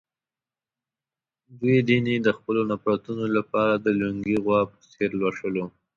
[1.59, 5.65] دوی دین یې د خپلو نفرتونو لپاره د لُنګې غوا په څېر لوشلو.